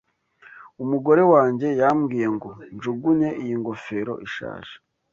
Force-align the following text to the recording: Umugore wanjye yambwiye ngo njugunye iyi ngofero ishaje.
Umugore 0.83 1.21
wanjye 1.33 1.67
yambwiye 1.81 2.27
ngo 2.35 2.49
njugunye 2.75 3.29
iyi 3.41 3.55
ngofero 3.61 4.13
ishaje. 4.27 4.73